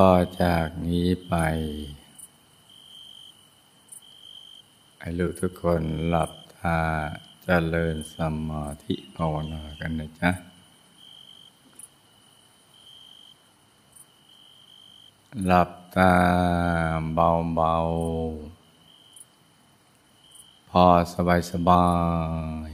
[0.00, 1.34] ต่อจากนี้ไป
[4.98, 6.78] ให้ลูกทุกคนหลับตา
[7.16, 8.16] จเจริญส
[8.48, 10.30] มาธิภาวนากันนะจ๊ะ
[15.44, 16.14] หลับตา
[17.14, 20.84] เบาๆ พอ
[21.14, 21.86] สบายสบา
[22.70, 22.72] ย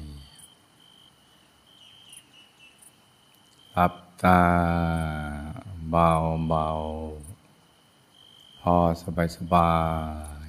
[3.73, 4.41] หลับตา
[5.90, 6.12] เบา
[6.48, 6.68] เบา
[8.60, 9.74] พอสบายสบา
[10.46, 10.48] ย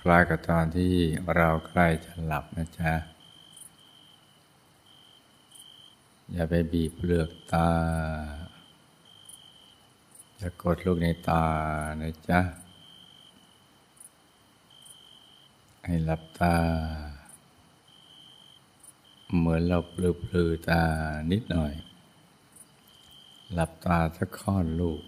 [0.00, 0.94] คล้ายกับตอนที่
[1.34, 2.92] เราใกล้จะหลับนะจ๊ะ
[6.32, 7.70] อย่าไปบีบเปลือกตา
[10.36, 11.44] อย่ากดลูกในตา
[12.00, 12.40] นะจ๊ะ
[15.84, 16.56] ให้หลับตา
[19.34, 20.82] เหมือนเราปลือปลือตา
[21.32, 21.74] นิดหน่อย
[23.52, 25.02] หลับตาสักค่อนลูก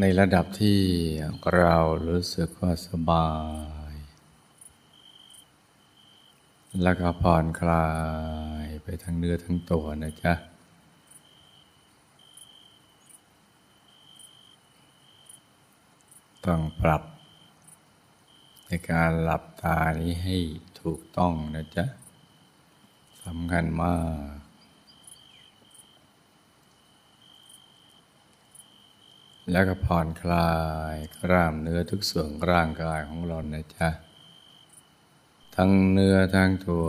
[0.00, 0.80] ในระดับที่
[1.56, 1.76] เรา
[2.08, 3.28] รู้สึกว่าสบา
[3.92, 3.94] ย
[6.82, 7.88] แล้วก็ผ่อนคลา
[8.64, 10.34] ยไปทั้งเนื้อทั้งตัวนะจ๊ะ
[16.46, 17.02] ต้องปรับ
[18.66, 20.36] ในการหลับตานี้ให้
[20.80, 21.86] ถูกต้องนะจ๊ะ
[23.24, 23.96] สำคัญมา
[24.34, 24.42] ก
[29.50, 30.52] แล้วก็ผ่อนคลา
[30.92, 33.88] ยกล้ามเนื้อทุกส่วนร่างกายของเรานะจ๊ะ
[35.56, 36.86] ทั้งเนื้อทั้งตัว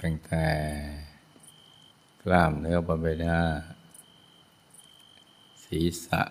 [0.00, 0.46] ตั้งแต่
[2.22, 3.38] กล้ามเนื้อบนใบหน้า
[5.64, 6.22] ศีรษะ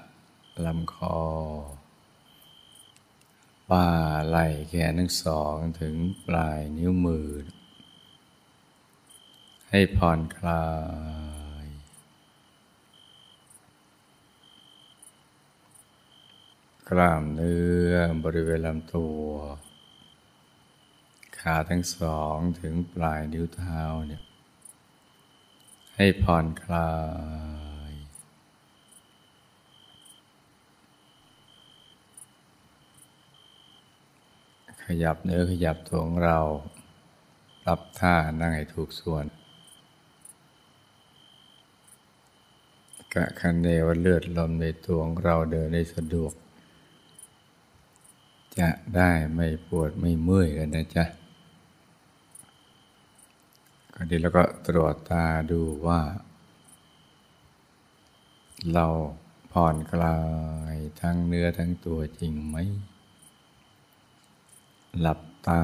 [0.65, 1.17] ลำคอ
[3.71, 3.89] บ่า
[4.27, 7.29] ไหล่แขนทั้งสองถึงปลายนิ้วมือ
[9.69, 10.67] ให้ผ่อนคลา
[11.63, 11.65] ย
[16.89, 17.91] กล้ามเนื้อ
[18.23, 19.23] บริเวณลำตัว
[21.39, 24.23] ขาทั้งสองถึงปลายนิ้วเท้าเนี่ย
[25.95, 26.91] ให้ผ่อนคลา
[27.65, 27.68] ย
[34.91, 36.39] ขยับเนื้อขยับตัวของเรา
[37.63, 39.25] ปรับท่านั่งให้ถูกส่วน
[43.13, 46.33] กะคันเนวเลือดลมในตัวของเราเดินได้สะดวก
[48.59, 51.05] จะได้ไม่ปวดไม่เมื่อยกันนะจ๊ะ
[53.93, 56.01] ก็ดีแล้วก็ตรวจตาดูว่า
[58.73, 58.85] เรา
[59.51, 60.17] ผ่อนคลา
[60.73, 62.57] ยทั้งเนื้อทั้งตัวจริงไหม
[64.97, 65.61] หลับตา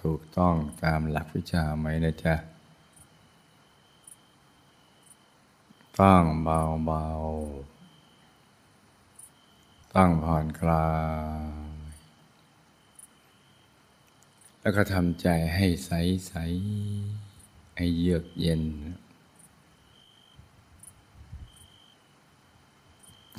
[0.00, 2.34] ถูกต้องตามหลักวิชาไหมนะจ๊ะ
[5.98, 7.06] ตั้งเบาเบา
[9.94, 10.88] ต้งผ่อนคลา
[11.68, 11.72] ย
[14.60, 15.90] แล้วก็ทำใจให้ใส
[16.26, 16.34] ใส
[17.76, 18.62] ให้เยือกเย็น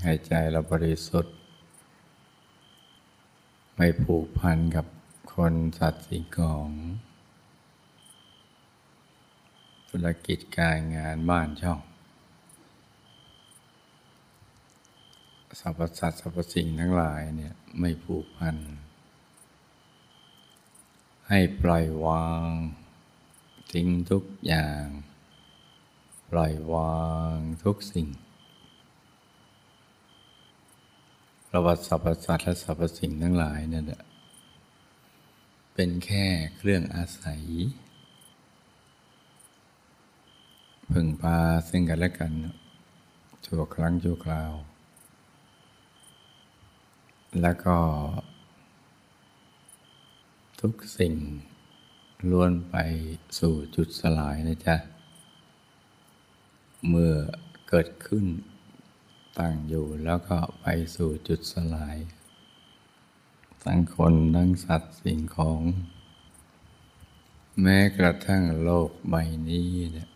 [0.03, 1.35] ให้ใจเราบริสุทธิ์
[3.75, 4.85] ไม่ผูกพันกับ
[5.33, 6.69] คนสัตว์สิ่งของ
[9.89, 11.79] ธุรกิจการงานบ้านช่อง
[15.59, 18.57] สรรพสัตว์สรรพสิ่งทั้งหลายเนี่ยไม่ผูกพัน
[21.29, 22.49] ให้ปล่อยวาง
[23.71, 24.85] ทิ้งทุกอย่าง
[26.31, 27.01] ปล่อยวา
[27.33, 28.07] งทุกสิ่ง
[31.55, 34.03] ประวัติสรรพสัตว์และสรรพสิ่งทั้งหลายนั่นแหละ
[35.73, 36.25] เป็นแค่
[36.55, 37.43] เครื่องอาศัย
[40.91, 41.37] พึ่งพา
[41.69, 42.31] ซึ่งกันและกัน
[43.45, 44.51] ชั่วครั้งชั่วคราว
[47.41, 47.77] แล้วก็
[50.61, 51.13] ทุกสิ่ง
[52.29, 52.75] ล้วนไป
[53.39, 54.75] สู่จุดสลายนะจ๊ะ
[56.89, 57.13] เมื่อ
[57.67, 58.25] เกิดขึ้น
[59.39, 60.65] ตั้งอยู่แล้วก็ไป
[60.95, 61.97] สู่จุดสลาย
[63.63, 65.61] ทั้งคนทั้งสัตว์สิ่งของ
[67.61, 69.15] แม้กระทั่งโลกใบ
[69.49, 70.09] นี้เนี่ย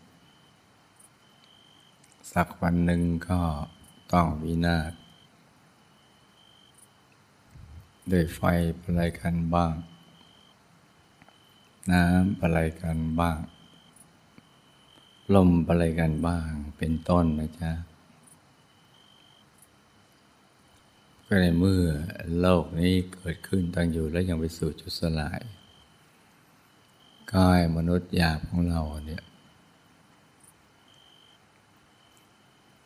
[2.32, 3.40] สักวันหนึ่งก็
[4.12, 4.92] ต้องวินาศ
[8.10, 8.40] ด้วยไฟ
[8.82, 9.74] อะไรกันบ้าง
[11.90, 13.38] น้ำอะไรกันบ้าง
[15.34, 17.72] ลมอะไรกันบ้างเป็นต้นนะจ๊ะ
[21.30, 21.84] ก็ในเมื่อ
[22.40, 25.40] โลกนี้เกิดขึ้นตั้งอยู่แล้วยังไปสู่จุดสลาย
[27.34, 29.22] กายมนุษย์หยาบของเราเนี่ย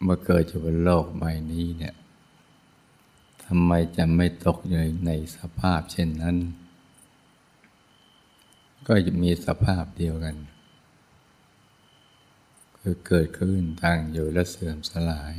[0.07, 1.95] มื่อเกิดอยู่บนโลกใบนี้เนี่ย
[3.45, 6.37] ทำไมจะไม่ตกอยู่ในสภาพเช่นนั้น
[8.87, 10.37] ก็จะมีสภาพเดียวกัน
[12.79, 15.35] คือเกิดขึ้นตั้งอยู่และเสื่อมสลาย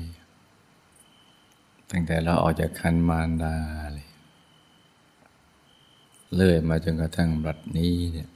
[1.95, 3.55] ตั้งแต่เราออกจากคันมารดา
[3.93, 4.07] เลย
[6.33, 8.29] เลื่อยมาจนกระทั่งบัดนี้เนี่ย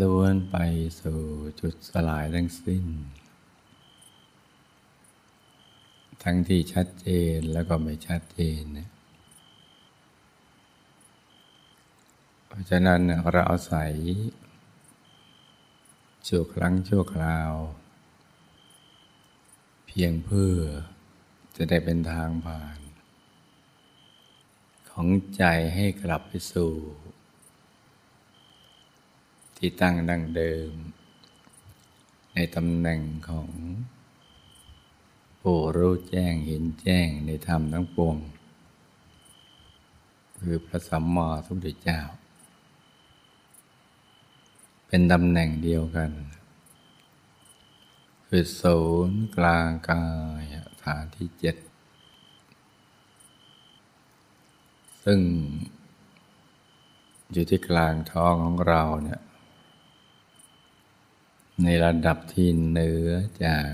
[0.00, 0.56] ล้วนไป
[1.00, 1.20] สู่
[1.60, 2.84] จุดสลายทั้งสิ้น
[6.22, 8.90] ทั้งที่ชัดเจนแล้วก็ไม่ชัดเจนเนี่ย
[12.46, 13.00] เพราะฉะนั้น
[13.32, 13.94] เราเอาศัย
[16.26, 17.52] ชั่วครั้งชั่วคราว
[20.00, 20.58] พียงเพื่อ
[21.56, 22.78] จะได้เป็นทางผ่าน
[24.90, 25.06] ของ
[25.36, 25.44] ใจ
[25.74, 26.72] ให้กลับไปสู่
[29.56, 30.72] ที่ตั้งดังเดิม
[32.34, 33.48] ในตำแหน่งของ
[35.40, 38.16] ผู้รู้แจ้งเห็นแจ้งในธรรมทั้งปวง
[40.40, 42.00] คือพระสัมมาสัมพุทธเจ้า
[44.86, 46.10] เป็นตำแหน่งเดียวกัน
[48.30, 50.04] คือศูนย์กลางกา
[50.40, 50.42] ย
[50.84, 51.56] ฐานที่เจ็ด
[55.04, 55.20] ซึ่ง
[57.32, 59.20] อยู่ที่กลางท้องของเราเนี่ย
[61.62, 63.08] ในระดับที่เหนือ
[63.44, 63.70] จาก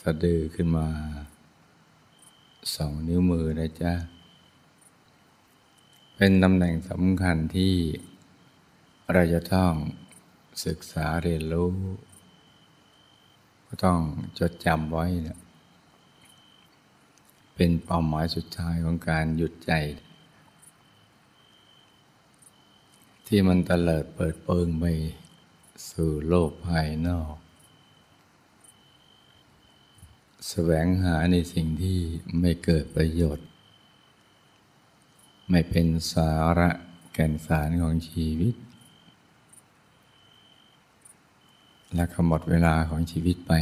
[0.00, 0.88] สะดือขึ้นมา
[2.74, 3.92] สองนิ้วมือนะจ๊ะ
[6.16, 7.74] เป็นตำแหน่งสำคัญที่
[9.12, 9.72] เราจะต้อง
[10.66, 11.72] ศึกษาเรียนรู้
[13.68, 14.00] ก็ต้อง
[14.38, 15.38] จดจำไว้นะ
[17.54, 19.72] เป็นเป้าหมายสุดท้ายของการหยุดใจ
[23.26, 24.84] ที่มันตะเลิดเปิดเปิงไป
[25.90, 27.34] สู่โลกภายนอก
[30.48, 31.98] แสวงหาในสิ่งที่
[32.40, 33.46] ไม่เกิดประโยชน์
[35.50, 36.70] ไม่เป็นสาระ
[37.12, 38.54] แก่นสารของชีวิต
[41.94, 43.52] และขหมดเวลาของชีวิตไป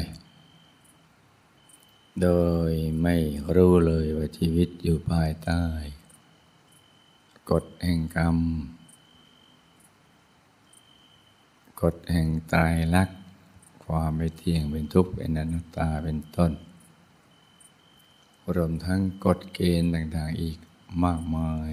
[2.22, 2.28] โด
[2.70, 3.16] ยไม่
[3.54, 5.64] รู้เลยว่าชีวิตอยู่ภายใต้
[7.50, 8.38] กฎแห่งกรรม
[11.82, 13.10] กฎแห่งตายรัก
[13.84, 16.52] ความไม่เที่ยงเป็นทุกข์เป็นอนัตตาเป็นต้น
[18.54, 20.58] รวมทั้งกฎเกณฑ์ต่างๆอีก
[21.04, 21.72] มากมาย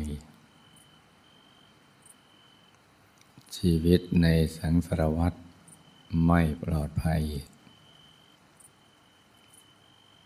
[3.56, 4.28] ชีวิตใน
[4.58, 5.34] สังสารวัฏ
[6.26, 7.24] ไม่ปลอดภัย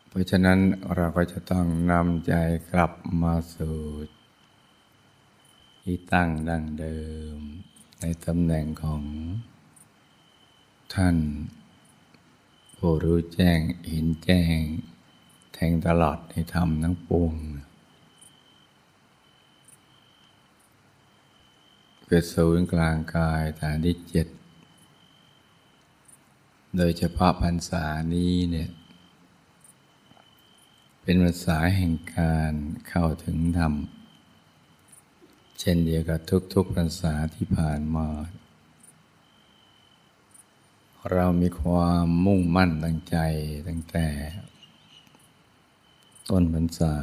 [0.07, 0.59] เพราะฉะนั้น
[0.95, 2.33] เราก็จะต้องนำใจ
[2.71, 2.91] กลับ
[3.21, 3.77] มาสู่
[5.81, 6.99] ที่ตั้งดั้งเดิ
[7.35, 7.37] ม
[8.01, 9.03] ในตำแหน่งของ
[10.95, 11.17] ท่าน
[12.77, 14.59] ผู้รู้แจ้งเห็นแจ้ง
[15.53, 17.33] แทงตลอดในธรรมทั้งปวง
[22.05, 24.27] เกิดศูนย์กลางกายฐานที่เจ็ด
[26.77, 28.69] โดยเฉพาะพรรษานี้เนี่ย
[31.01, 32.54] เป็นภาษาแห่งการ
[32.87, 33.73] เข้าถึงธรรม
[35.59, 36.19] เช่นเดียวกับ
[36.54, 38.07] ทุกๆพรรษาที่ผ่านมา
[41.11, 43.18] เรามีความมุ่งมั่นตั้งใจ
[43.68, 44.07] ตั้งแต่
[46.30, 46.95] ต้นพรรษา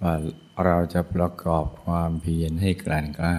[0.00, 0.14] ว่า
[0.64, 3.36] เราจะประกอบความเพียรให้กลั่นกล้า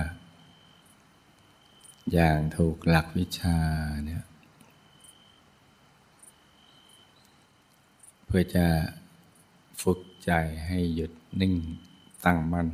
[2.13, 3.57] อย่างถูกหลักวิชา
[4.05, 4.23] เนี่ย
[8.25, 8.67] เพื่อจะ
[9.81, 10.31] ฝึกใจ
[10.67, 11.11] ให้หยุด
[11.41, 11.55] นิ่ง
[12.25, 12.69] ตั้งมั่น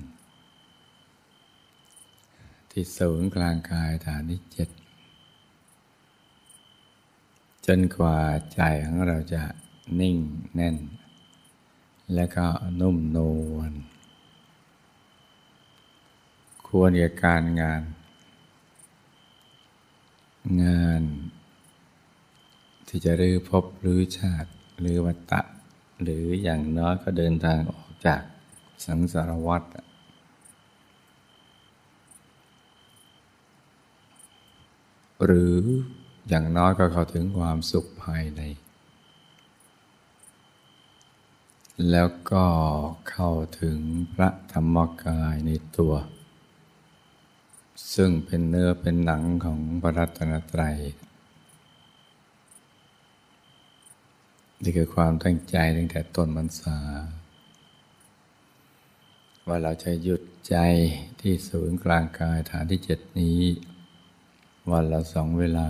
[2.71, 4.69] ที่ศูนย์กลางกายฐานที่เจ็ด
[7.65, 8.17] จนกว่า
[8.53, 9.43] ใจของเราจะ
[10.01, 10.17] นิ่ง
[10.55, 10.77] แน่น
[12.13, 12.47] และก็
[12.81, 13.19] นุ่มน
[13.53, 13.71] วล
[16.67, 17.81] ควรกับการงาน
[20.61, 21.03] งาน
[22.87, 25.41] ที่จะรื้อพบรื้อชาติหรือวัตตะ
[26.03, 28.21] หรืออย่างน้อยก็เดินทางออกจาก
[28.85, 29.63] สังสารวัฏ
[35.25, 35.57] หรือ
[36.29, 38.41] อย่างน้อยก็เข้าถึงความสุขภายใน
[41.91, 42.45] แล้วก็
[43.09, 43.31] เข้า
[43.61, 43.79] ถึง
[44.13, 45.93] พระธรรมกายในตัว
[47.93, 50.77] ซึ่งเป็นเนื้อเป็นหนังของพระรัตนตรัย
[54.63, 56.77] นี่คือความตั้งใจตั้งแต่ต้นมรรษา
[59.47, 60.55] ว่าเราจะหยุดใจ
[61.19, 63.41] ที่ศูนย์กลางกายฐานที่เจ็ดนี้
[64.71, 65.69] วันละสองเวลา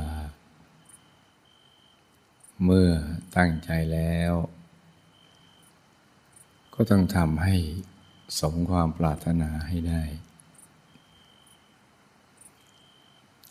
[2.63, 2.89] เมื่อ
[3.37, 4.33] ตั้งใจแล้ว
[6.73, 7.55] ก็ต้องทำให้
[8.39, 10.03] สมความปรารถนาให้ได้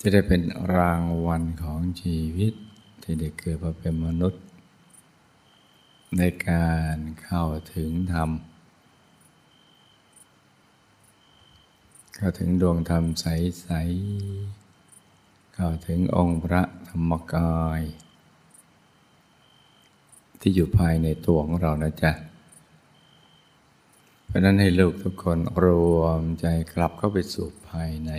[0.04, 0.42] จะได้เป็น
[0.76, 2.54] รางวัลของชีวิต
[3.02, 4.42] ที่ได้เกิดมาเป็นมนุษย์
[6.18, 7.44] ในการเข้า
[7.74, 8.30] ถึงธรรม
[12.16, 13.68] เข้าถึงดวงธรรมใส
[14.42, 17.80] ๆ เข้าถึงองค์พระธรรมกาย
[20.40, 22.12] ที่อยู่ภายในตัวของเรานะจ๊ะ
[24.26, 25.66] เพราะนั้นให้ลูกทุกคนร
[25.98, 28.12] วมใจกลับเข้าไปสู่ภายใน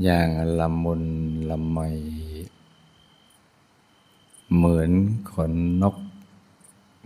[0.00, 1.02] อย่างละมุน
[1.50, 1.78] ละไม
[4.54, 4.90] เหมือน
[5.32, 5.96] ขนนก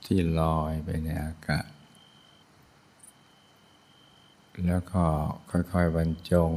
[0.05, 1.69] ที่ลอยไปในอากาศ
[4.67, 5.05] แล้วก็
[5.51, 6.53] ค่อยๆบรรจง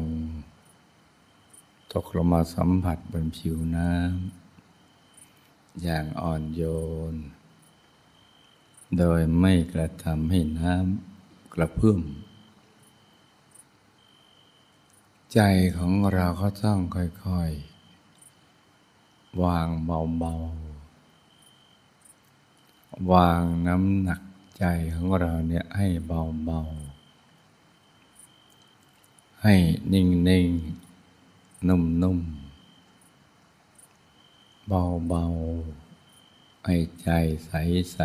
[1.94, 6.62] ตกลงมาสัมผัสบนผิวน้ำ อย่างอ่อนโย
[7.14, 7.16] น
[8.98, 12.02] โดยไม่กระทำให้น้ำกระเพื่อม
[15.36, 15.42] ใจ
[15.78, 24.22] ของเราก็ต้องค่อยๆ วางเบาๆ วางน้ำหนัก
[24.58, 29.56] ใจของเราเนี่ยให้เบาๆ ให้
[29.94, 30.50] นิ่งนิ่ง
[31.68, 32.20] นุ่มนุ่ม
[34.68, 35.26] เบาเบา
[36.66, 37.10] ให้ใจ
[37.46, 37.52] ใส
[37.94, 38.00] ใส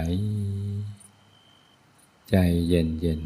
[2.31, 2.37] ใจ
[2.69, 3.23] เย็นเย็น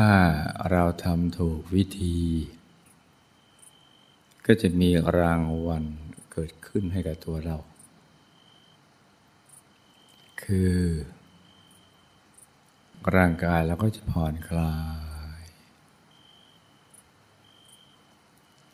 [0.00, 0.14] ถ้า
[0.70, 2.18] เราทำถูกวิธี
[4.46, 5.84] ก็จะมีรางวัล
[6.32, 7.58] เกิดขึ้นให้กับตัวเรา
[10.42, 10.76] คือ
[13.14, 14.74] ร่างกายเราก็จะผ่อนคลา
[15.40, 15.42] ย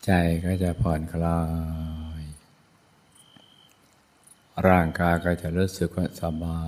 [0.05, 0.11] ใจ
[0.45, 1.41] ก็จะผ่อนคลา
[2.19, 2.21] ย
[4.67, 6.61] ร่างกายก็จะรู้สึกว่าสบา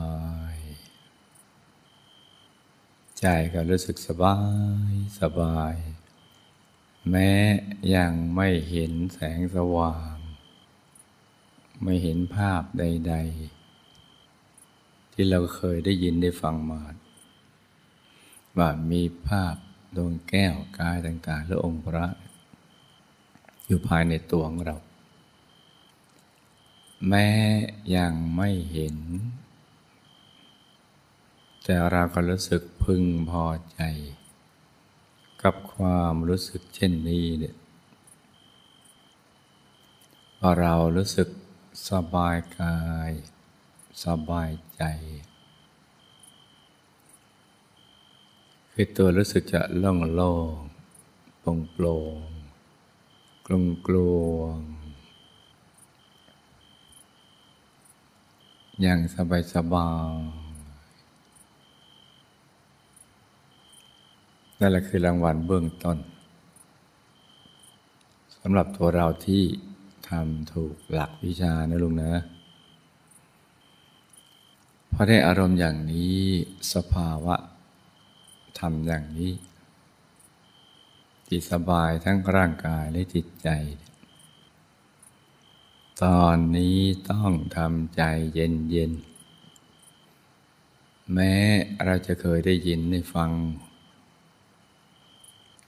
[0.54, 0.55] ย
[3.20, 4.38] ใจก็รู้สึกสบา
[4.92, 5.76] ยสบาย
[7.10, 7.32] แม้
[7.96, 10.16] ยังไม่เห็นแสงสว่าง
[11.84, 13.16] ไม่เห็นภาพใด
[13.94, 16.82] ๆ ที่เราเคยได้ยินได้ฟังมา
[18.58, 19.56] ว่ามีภาพ
[19.96, 22.06] ดวงแก้วกายต่างๆหรือองค์พระ
[23.68, 24.78] อยู่ภายในตัวของเรา
[27.08, 27.30] แม้
[27.96, 28.96] ยังไม่เห็น
[31.68, 33.80] แต่เราก็รู้สึกพึงพอใจ
[35.42, 37.56] กับความรู้สึกเช่นนี้เนี่ย
[40.40, 41.30] พอเรารู้สึก
[41.90, 42.80] สบายกา
[43.10, 43.12] ย
[44.04, 44.84] สบายใจ
[48.72, 50.54] คือตัวรู้สึกจะล่องโล่ง
[51.40, 52.18] โปร่งโปร่ง
[53.46, 53.96] กลงกล
[54.30, 54.58] วง
[58.82, 59.90] อย่างสบายสบา
[60.42, 60.45] ย
[64.66, 65.98] นั่นแหละคือรางวัลเบื้องต้น
[68.40, 69.44] สำหรับตัวเราที่
[70.10, 72.12] ทำถูกหลักวิชานะลุงนะ
[74.94, 76.20] พอได้อารมณ์อย่างนี้
[76.74, 77.36] สภาวะ
[78.60, 79.32] ทำอย่างนี้
[81.30, 83.50] จิตสบายทั้งร่างกายและจิตใจ
[86.04, 86.78] ตอนนี้
[87.12, 88.02] ต้องทำใจ
[88.34, 88.92] เย็นเย็น
[91.14, 91.34] แม้
[91.86, 93.32] เราจะเคยได้ยินได้ฟัง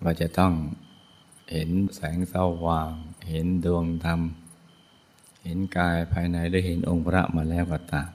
[0.04, 0.54] ว่าจะต้อง
[1.52, 2.36] เห็นแสงส
[2.66, 2.92] ว่าง
[3.30, 4.22] เห็นดวงธรรม
[5.44, 8.12] เห็นกายภายในหรือเห็นองค์พระมาแล้วก็ตาม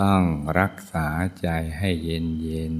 [0.00, 0.22] ต้อง
[0.60, 1.06] รักษา
[1.40, 2.74] ใจให้เย็นเย็น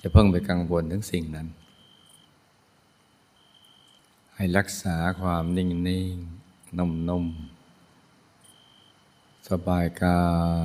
[0.00, 1.48] จะเพิ่งไปกังวลถึงสิ่งนั้น
[4.34, 6.14] ให้รักษาความนิ่งนิ่ง
[6.78, 7.26] นุ่มนุ่ม
[9.48, 10.24] สบายกา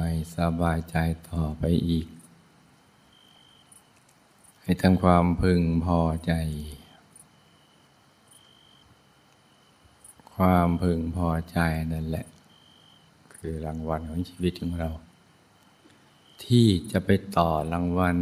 [0.09, 0.97] ยสบายใจ
[1.29, 2.07] ต่อไปอีก
[4.63, 6.33] ให้ทำความพึงพอใจ
[10.35, 11.59] ความพึงพอใจ
[11.93, 12.27] นั่นแหละ
[13.35, 14.89] คือรางวัลของชีวิตของเรา
[16.43, 18.17] ที่จะไปต่อรางวัล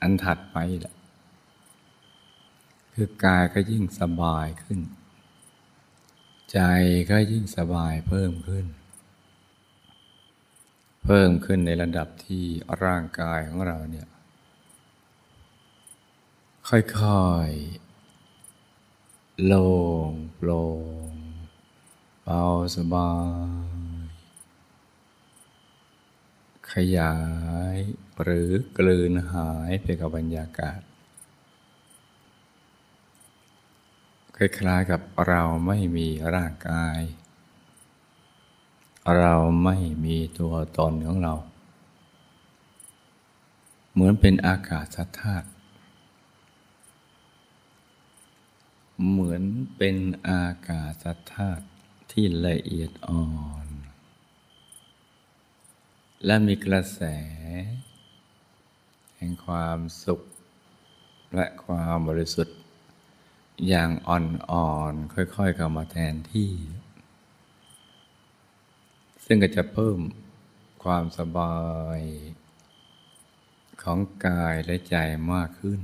[0.00, 0.94] อันถัดไปแหละ
[2.94, 4.80] คือกายก็ยิ่งสบายขึ้น
[6.52, 6.60] ใจ
[7.10, 8.66] ก็ยิ่งสบายเพิ่มขึ้น
[11.04, 12.44] เพิ่มขึ้นในระดับที่
[12.84, 14.08] ร่างกายของเราเนี่ย
[16.68, 19.68] ค่อยๆ โล่
[20.10, 20.62] งโปร่
[21.08, 21.10] ง
[22.22, 22.42] เบา
[22.76, 23.12] สบา
[24.00, 24.02] ย
[26.72, 27.14] ขยา
[27.74, 27.76] ย
[28.22, 30.80] หรือกลืนหายไปกับบรรยากาศ
[34.36, 37.00] คล้ายๆกับเราไม่มีร่างกาย
[39.18, 41.34] เราไม่มีตัวตนของเรา
[43.92, 45.51] เหมือนเป็นอากาศธาตุ
[49.08, 49.44] เหมือน
[49.76, 49.96] เป็น
[50.28, 51.66] อากาศธาตุ
[52.12, 53.28] ที่ละเอียดอ่อ
[53.64, 53.66] น
[56.24, 57.02] และมีกระแส
[59.16, 60.20] แห่งความสุข
[61.34, 62.58] และความบริสุทธิ์
[63.68, 66.52] อย่างอ่อนๆค่อยๆเข้ามาแทนที่
[69.24, 69.98] ซึ่งก็จะเพิ่ม
[70.84, 71.58] ความสบา
[71.98, 72.00] ย
[73.82, 74.96] ของกายและใจ
[75.32, 75.80] มากขึ้น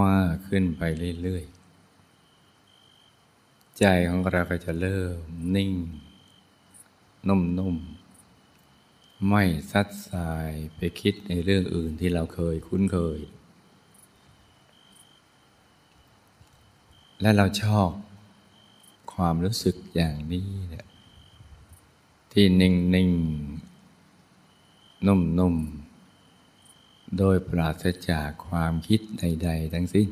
[0.00, 0.82] มากขึ้นไป
[1.22, 5.18] เรื่อยๆ ใจของเราก็จะเริ่ม
[5.56, 5.72] นิ่ง
[7.28, 13.20] นุ่มๆ ไม่ซัดสายไปคิดในเรื่องอื่นที่เราเคยคุ้นเคย
[17.20, 17.90] และเราชอบ
[19.12, 20.86] ความรู้สึกอย่างนี้เนี่ย
[22.32, 23.10] ที่นิ่ง
[23.88, 25.79] ๆ นุ่ม ๆ
[27.18, 30.08] โดยปราศจากความคิดใด ๆ ทั้งสิ้น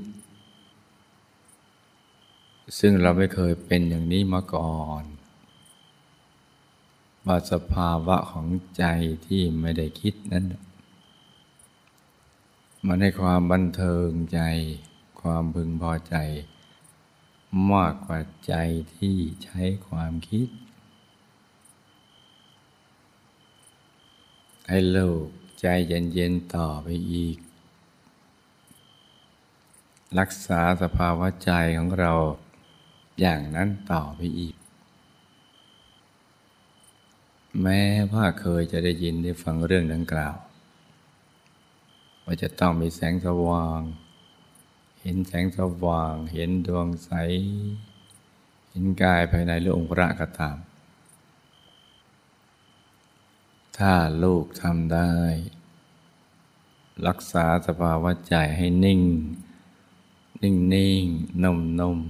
[2.78, 5.04] ซึ่งเราไม่เคยเป็นอย่างนี้มาก่อน
[7.26, 8.46] ว่าสภาวะของ
[8.78, 8.84] ใจ
[9.26, 10.44] ที่ไม่ได้คิดนั้น
[12.86, 14.40] มันให้ความบันเทิงใจ
[15.20, 16.16] ความพึงพอใจ
[17.72, 18.54] มากกว่าใจ
[18.96, 20.48] ที่ใช้ความคิด
[24.68, 25.26] ให้โลก
[25.60, 27.38] ใจเย็นๆต่อไปอีก
[30.18, 32.12] รักษาสภาวะใจของเรา
[33.20, 34.54] อย่างนั้นต่อไปอีก
[37.62, 37.82] แม้
[38.12, 40.36] ว่าเคยจะได้ยินได้ฟังเรื่องดังกล่าว
[42.24, 43.80] ว่าจะต้องมีแสงสว่าง
[45.02, 47.10] เห็นแสงสว่าง เห็นดวงใส
[48.70, 50.56] เห็นกายภายในหรือองค์พระก็ตาม
[53.78, 55.12] ถ้าลูกทำได้
[57.06, 59.02] รักษาสภาวะใจให้นิ่ง
[60.42, 61.04] นิ่งนิ่ง
[61.42, 62.00] นุ่มนุ่ม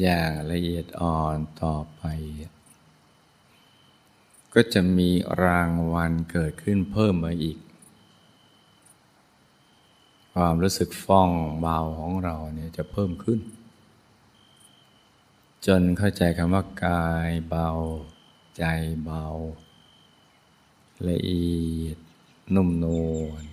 [0.00, 2.02] อย่างละเอียดอ่อนต่อไป
[4.54, 5.10] ก็จะมี
[5.42, 7.58] รางวัลเกิดขึ้นเพิ่มมาอีก
[10.32, 13.40] ความรู้สึกฟ่องเบาของเราเนี่ยจะเพิ่มขึ้น
[15.66, 17.70] จนเข้าใจคำว่ากายเบา
[18.58, 18.64] ใจ
[19.04, 19.26] เบา
[21.08, 21.98] ละเอียด
[22.54, 22.86] นุ่มน
[23.20, 23.44] วล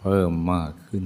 [0.00, 1.04] เพิ่มมากขึ้น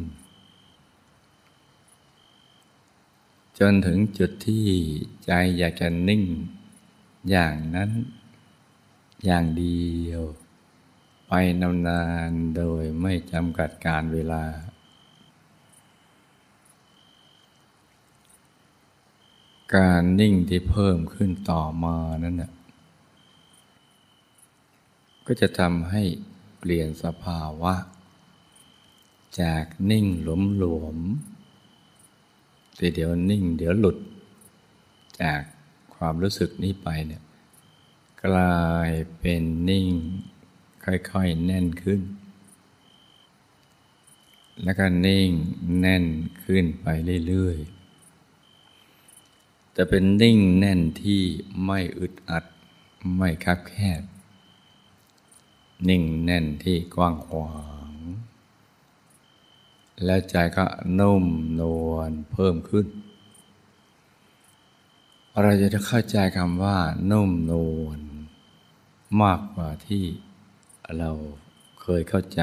[3.58, 4.68] จนถึงจุดที่
[5.24, 6.24] ใจอยากจะนิ่ง
[7.30, 7.90] อย่างนั้น
[9.24, 10.22] อย่างเดียว
[11.26, 14.44] ไปนานๆโดยไม่จำกัดการเวลา
[19.74, 22.50] การนิ่งที่เพิ่มขึ้นต่อมานั้นนะ
[25.30, 26.02] ก็จะทำให้
[26.58, 27.74] เปลี่ยนสภาวะ
[29.40, 30.98] จากนิ่งหลวมหลวม
[32.76, 33.98] แต่เดี๋ยวนิ่งเดี๋ยวหลุด
[35.20, 35.40] จาก
[35.94, 37.22] ความรู้สึกนี้ไปเนี่ย
[38.24, 39.88] กลายเป็นนิ่ง
[40.84, 42.00] ค่อยๆแน่นขึ้น
[44.62, 45.30] แล้วก็นิ่ง
[45.80, 46.04] แน่น
[46.44, 46.86] ขึ้นไป
[47.26, 51.22] เรื่อยๆจะเป็นนิ่งแน่นที่
[51.64, 52.44] ไม่อึดอัด
[53.16, 54.02] ไม่คับแคบ
[55.88, 57.52] นิ่งแน่นที่กว้างขวา
[57.90, 57.92] ง
[60.04, 60.66] และใจก็
[60.98, 61.24] นุ่ม
[61.60, 62.86] นวลเพิ่มขึ้น
[65.42, 66.78] เราจะเข้าใจคำว่า
[67.10, 68.00] นุ่มนวล
[69.22, 70.04] มากกว่าที่
[70.98, 71.10] เรา
[71.80, 72.42] เคยเข้าใจ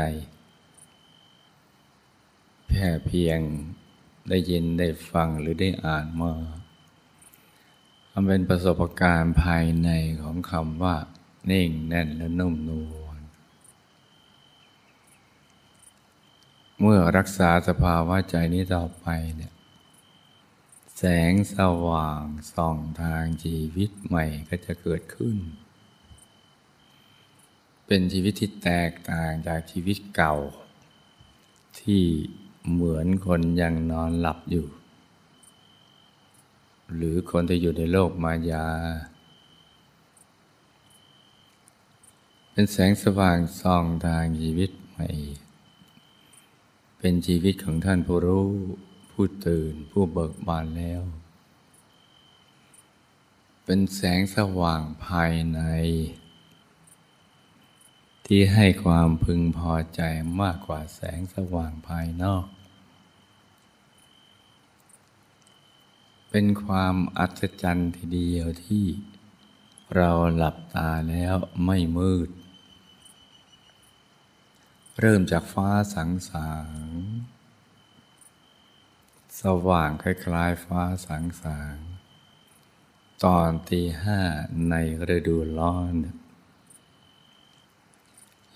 [2.72, 3.40] แค่เพียง
[4.30, 6.32] ได้ยินได้ฟังหรือได้อ่านมา
[8.12, 9.90] มันเป็นประสบการณ์ภายใน
[10.22, 10.96] ของคำว่า
[11.52, 13.05] นิ่งแน่นและนุ่มนวล
[16.80, 19.54] เมื่อรักษาสภาวะใจนี้ต่อไปเนี่ย
[20.98, 25.38] แสงสว่างส่องทางชีวิตใหม่ก็จะเกิดขึ้น
[27.86, 30.36] เป็นชีวิตที่แตกต่างจากชีวิตเก่า
[31.80, 32.04] ที่
[32.72, 34.68] เหมือนคนยังนอนหลับอยู่
[36.96, 38.68] หรือคนที่อยู่ในโลกมายา
[42.52, 45.08] เป็นแสงสว่างส่องทางชีวิตใหม่
[47.08, 48.50] เป็นชีวิตของท่านผู้รู้
[49.12, 51.02] ผู้ตื่นผู้เบิกบานแล้ว
[53.66, 55.60] เป็นแสงสว่างภายใน
[58.26, 60.02] ที่ให้ความพึงพอใจ
[60.42, 62.46] มากกว่าแสงสว่างภายนอก
[66.30, 68.86] เป็นความอัศจรรย์ทีเดียวที่
[69.96, 72.30] เราหลับตาแล้วไม่มืด
[75.02, 76.80] เริ่มจากฟ้าสังสาง
[79.42, 81.76] สว่างคล้ายๆฟ้าสังสาง
[83.24, 84.20] ตอนตีห้า
[84.70, 84.76] ใน
[85.16, 85.96] ฤดูร้อน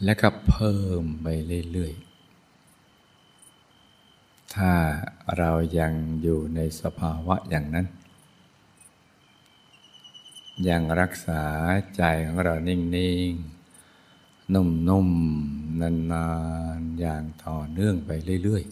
[0.03, 1.27] และก็เพิ่มไป
[1.71, 4.73] เรื่อยๆ ถ้า
[5.37, 7.87] เรายังอยู่ในสภาวะอย่างนั้น
[10.69, 11.43] ยังรักษา
[11.95, 12.79] ใจของเรานิ่
[13.29, 13.58] ง ๆ
[14.53, 16.27] นุ่มๆนา
[16.77, 18.11] นๆ อย่างต่อเนื่องไป
[18.43, 18.63] เรื่อย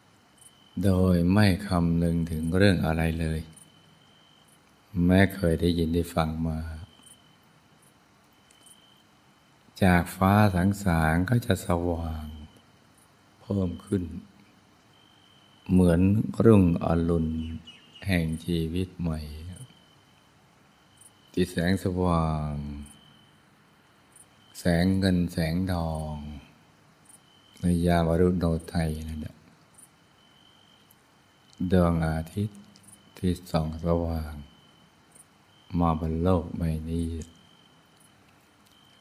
[0.00, 3.40] ๆ โดยไม่คำนึงถึงเรื่องอะไรเลย
[5.06, 6.58] แม้เคยได้ยินได้ฟังมา
[9.82, 12.26] จากฟ้าสังสารก็จะสว่าง
[13.40, 14.02] เพิ่มขึ้น
[15.70, 16.00] เหมือน
[16.44, 17.28] รุ่งอรุณ
[18.06, 19.20] แห่งชีวิตใหม่
[21.32, 22.52] ที่แสงสว่าง
[24.58, 26.14] แสงเงินแสงทอง
[27.60, 29.36] ในยามอรุณโนไทยนั่นแหละ
[31.72, 32.60] ดวงอาทิตย์
[33.18, 34.34] ที่ส่องสว่าง
[35.78, 37.06] มาบนโลกใบนี้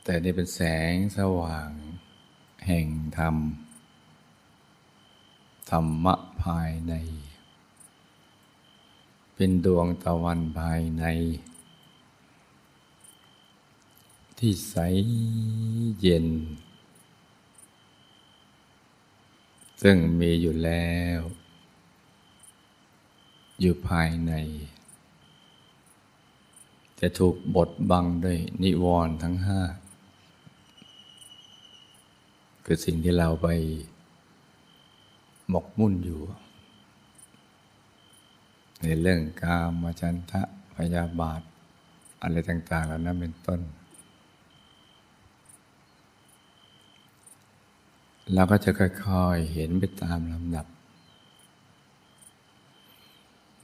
[0.04, 0.62] แต่นี่เป็นแส
[0.92, 1.70] งสว่าง
[2.68, 2.88] แห่ง
[3.18, 3.36] ธรรม
[5.72, 6.94] ธรรมะภายใน
[9.36, 11.06] เป็นดวงตะวันภายใน
[14.40, 14.76] ที่ใส
[16.02, 16.28] เย็น
[19.82, 21.20] ซึ่งมีอยู่แล้ว
[23.60, 24.34] อยู่ภายใน
[27.00, 29.62] จะถูกบดบังด้วยนิวรณ์ทั้งห้า
[32.66, 33.48] คือสิ่งที่เราไป
[35.50, 36.22] หมกมุ่นอยู่
[38.84, 40.42] ในเรื่องกามฉันทะ
[40.76, 41.42] พยาบาท
[42.22, 43.62] อะไรต่างๆเหล่านั้นเป็นต้น
[48.32, 50.68] เราก็จะค่อยๆเห็นไปตามลำดับ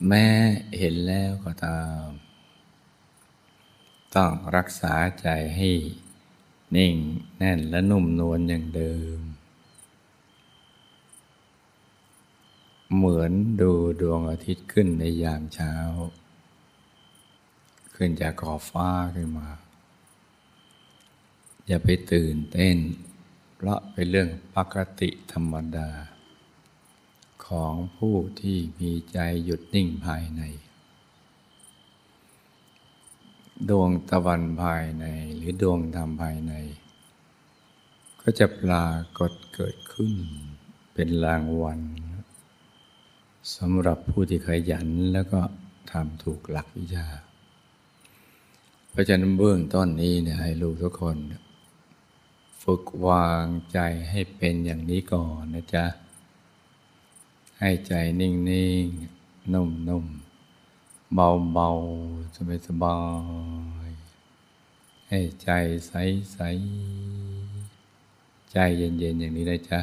[0.08, 0.26] แม้
[0.78, 2.08] เห็นแล้วก็ตาม
[4.16, 5.70] ต้องรักษาใจให้
[6.76, 6.96] นิ่ง
[7.38, 9.20] แน่นและนุ่มนวลอย่างเดิม
[12.96, 15.74] เหมือนดูดวงอาทิตย์ขึ้นในยามเช้า
[17.96, 19.50] ขึ้นจากขอบฟ้าขึ้นมา
[21.68, 22.78] อย่าไปตื่นเต้น
[23.62, 25.90] เพราะเป็นเรื่องปกติธรรมดา
[27.48, 30.42] ของผู้ที่มีใจหยุดนิ่งภายใน
[33.70, 36.54] ดวงตะวันภายในหรือดวงธรรมภายใน
[38.22, 40.14] ก็จะปรากฏเกิดขึ้น
[40.94, 41.82] เป็นรางวัล
[43.56, 45.42] สำหรับผู้ที่ขยันแล้วก็
[45.92, 47.08] ทำถูกหลักวิชา
[48.90, 51.18] เพราะฉะนั้นเบื้องต้นนี้เนี่ยให้ลูกทุกคน
[52.70, 53.80] ฝึกวางใจ
[54.10, 55.86] ให้เป็นอย่างนี้ก่อนนะจ๊ะ
[57.60, 58.32] ให้ใจนิ่
[58.84, 63.00] งๆ นุ่มๆ เบาๆ สบา
[63.88, 65.50] ยๆ ให้ใจ
[65.88, 69.80] ใสๆ ใจเย็นๆ อย่างนี้นะจ๊ะ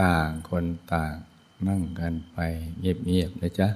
[0.00, 1.14] ต่างคนต่าง
[1.66, 2.38] นั่งกันไป
[2.80, 3.68] เงียบๆ นะจ๊ะ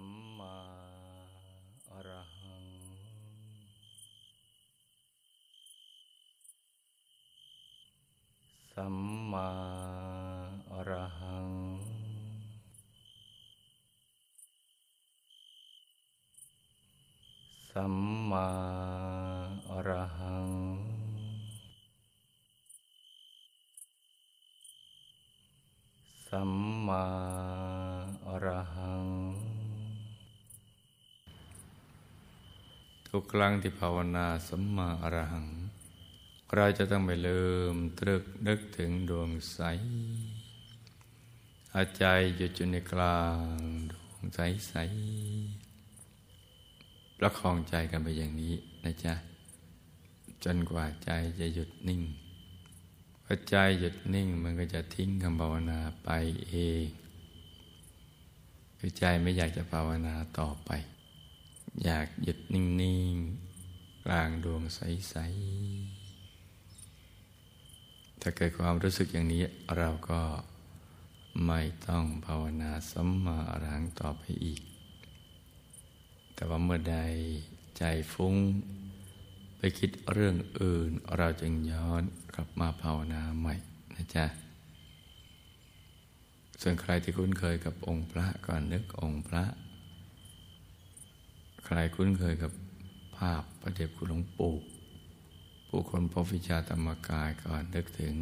[0.00, 0.02] ม
[0.38, 0.56] มา
[1.90, 2.66] อรหัง
[8.74, 8.96] สัม
[9.32, 9.50] มา
[10.72, 11.48] อรหัง
[17.72, 17.94] สัม
[18.30, 18.48] มา
[19.70, 20.27] อรหัง
[33.12, 35.46] ทุกครั้งที่ภาวนาสัมมาอรหัง
[36.54, 39.60] เราจะต้องไปเริ่มตรึกนึกถึงดวงใส
[41.74, 42.04] อาใจ
[42.36, 43.20] หยุดอยู่ในกลา
[43.52, 43.54] ง
[43.90, 44.74] ดวงใสใส
[47.18, 49.14] ประคองใจกันไปอย่างนี้นะจ๊ะ
[50.44, 52.02] จนกว่าใจจะหยุดนิ่ง
[53.24, 56.10] พอใจหยุดนิ่งมันก็จะทิ้งคำภาวนาไป
[56.48, 56.86] เอง
[58.78, 60.72] คือใจไม่อยากจะภาวนาต่อไป
[61.84, 62.64] อยากหยุดนิ่
[63.12, 63.14] ง
[63.58, 65.14] ๆ กลางดวงใส
[66.14, 69.42] ๆ ถ้าเกิดความรู้สึกอย่างนี้
[69.76, 70.22] เราก็
[71.46, 74.62] ไม่ต้องภาวนาสัมมาอรังต่อไปอีก
[76.34, 76.98] แต่ว่าเมื่อใด
[77.78, 78.34] ใจฟุ้ง
[79.58, 82.02] ไปคิดเรื่องอื่น เราจึงย้อน
[82.34, 83.54] กลับมาภาวนาใหม่
[83.94, 84.26] นะจ๊ะ
[86.60, 89.44] ส่วนใครที่คุ้นเคยกับองค์พระก่อนนึกองค์พระ
[91.70, 92.52] ใครคุ้นเคยกับ
[93.16, 94.54] ภาพประเด็บคุณหลวงปู่
[95.68, 98.14] ผู้คนพบวิชาธรรมกายก่อนนึกถึง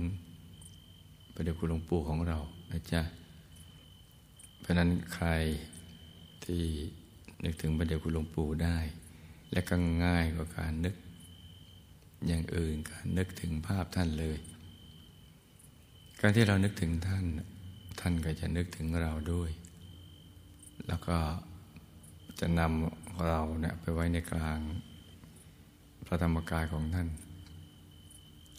[1.32, 2.38] พระเดชคุณหลวงปู่ของเรา
[2.70, 3.02] นะจ๊ะ
[4.60, 5.28] เพราะนั้นใคร
[6.44, 6.64] ที่
[7.44, 8.78] นึกถึงพระเดชคุณหลวงปู่ได้
[9.52, 10.94] และก็ง่ายกว่าการนึก
[12.26, 14.38] อย่างอื่นการนึกถึงภาพท่านเลย
[16.20, 17.24] การที่เรานึกถึงท่าน
[18.00, 19.50] ท่านก็จะนึกถึงเราด้วย
[20.86, 21.18] แล้วก็
[22.40, 24.60] จะนำ เราเนี่ยไปไว้ในกลาง
[26.06, 27.08] พระธรรมกายของท่าน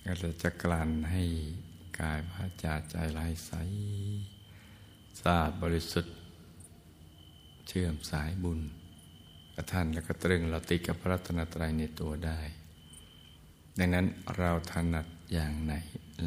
[0.06, 1.24] ก็จะกลั่นให้
[2.00, 3.52] กายวาจาใจลายใส
[5.20, 6.16] สะอาดบริสุทธิ์
[7.68, 8.60] เชื่อมสายบุญ
[9.54, 12.40] กับท่านแล้วก็ตรึงเราติดกับพระรัตนตรัยในตัวได้
[13.80, 14.06] ดังนั้น
[14.38, 15.74] เราถนัดอย่างไหน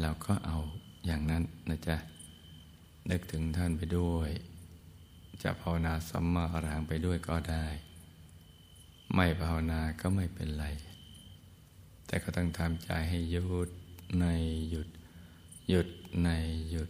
[0.01, 0.57] เราก็เอา
[1.05, 1.97] อย่างนั้นนะจ๊ะ
[3.09, 4.29] นึกถึงท่านไปด้วย
[5.43, 7.65] จะภาวนาสัมมาอรหังไปด้วยก็ได้
[9.13, 10.65] ไม่ภาวนาก็ไม่เป็นไร
[12.05, 13.69] แต่ก็ต้องทำใจให้หยุด
[14.19, 14.25] ใน
[14.69, 14.87] หยุด
[15.69, 15.87] หยุด
[16.23, 16.29] ใน
[16.69, 16.89] หยุด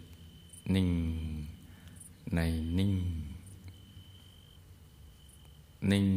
[0.74, 0.90] นิ่ง
[2.36, 2.40] ใน
[2.78, 2.94] นิ่ง
[5.92, 6.08] นิ่ง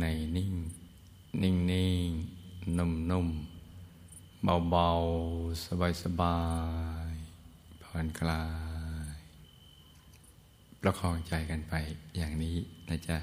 [0.00, 0.04] ใน
[0.36, 0.52] นิ่ง
[1.42, 2.10] นิ่งนิ่ง
[2.78, 3.28] นุ่มนุ่ม
[4.44, 4.88] เบาเบา
[5.64, 6.38] สบายสบา
[7.12, 7.14] ย
[7.82, 8.44] ผ่อนคลา
[9.14, 9.16] ย
[10.80, 11.74] ประคองใจกันไป
[12.16, 12.56] อย่างนี้
[12.88, 13.18] นะจ๊ะ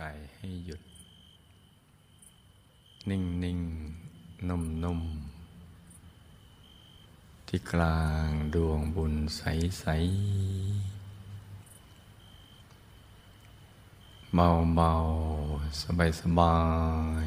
[0.00, 0.82] ใจให้หยุด
[3.08, 3.60] นิ่งนิ่ง
[4.48, 5.00] นุ่มนุ่ม
[7.46, 9.42] ที่กลางดวงบุญใส
[9.80, 9.86] ใส
[14.34, 14.92] เบาเบา
[15.82, 16.58] สบายสบา
[17.24, 17.26] ย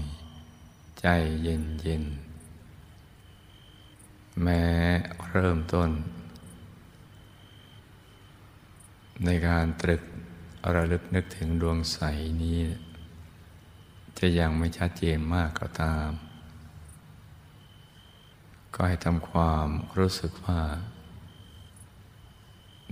[0.99, 1.05] ใจ
[1.43, 2.05] เย็นเย็น
[4.43, 4.63] แม้
[5.30, 5.89] เริ่มต้น
[9.26, 10.03] ในการตรึก
[10.76, 11.99] ระลึกนึกถึงดวงใส
[12.43, 12.60] นี้
[14.20, 16.10] จะยังไม่ชัดเจนมากก็ตาม
[18.74, 20.62] ก็ให้ทำความรู้สึกว่า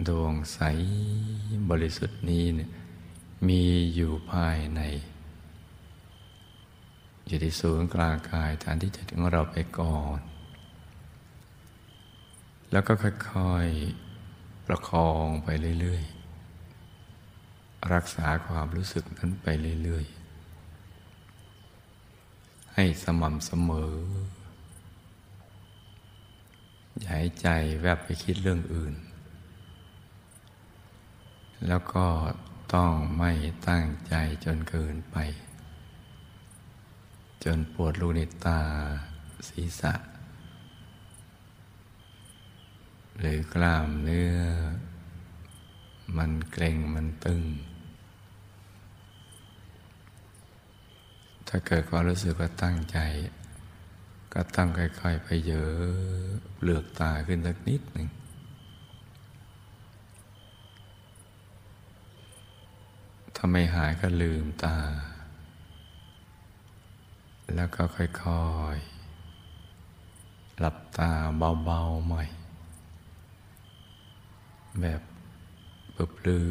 [0.08, 0.60] ดวงใส
[1.70, 2.70] บริสุทธิ์นี้เนี่ย
[3.48, 3.64] มี
[3.96, 4.82] อยู่ภายใน
[7.28, 10.20] อยู่ที่ศูนย์กลางกายฐานที่จะถึงเราไปก่อน
[12.72, 15.48] แล้วก็ค่อยๆ ประคองไป
[15.80, 16.17] เรื่อยๆ
[17.94, 19.48] รักษาความรู้สึกนั้นไป
[19.84, 20.06] เรื่อย
[21.40, 23.94] ๆ ให้สม่ำเสมอ
[27.00, 27.48] อย่าให้ใจ
[27.82, 28.94] แวบไปคิดเรื่องอื่น
[31.68, 32.06] แล้วก็
[32.74, 33.32] ต้องไม่
[33.68, 34.14] ตั้งใจ
[34.46, 35.18] จนเกินไป
[37.44, 38.62] จนปวดลูกในตา
[39.48, 39.94] ศีรษะ
[43.20, 44.38] หรือกล้ามเนื้อ
[46.18, 47.44] มันเกร็งมันตึง
[51.48, 52.98] ถ้าเกิดความรู้สึกว่าตั้งใจ
[54.34, 58.08] ก็ต้องค่อยๆ ไปเยอะเปลือกตาขึ้นสักนิดหนึ่ง
[63.36, 64.78] ถ้าไม่หายก็ลืมตา
[67.56, 71.12] แล้วก็ค่อยๆ หลับตา
[71.66, 72.24] เบาๆใหม่
[74.82, 75.02] แบบ
[76.14, 76.48] เปลือ